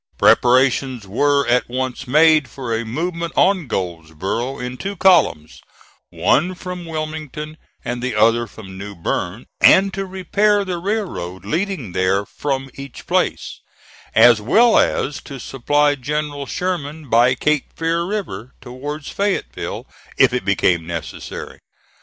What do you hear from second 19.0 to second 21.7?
Fayetteville, if it became necessary.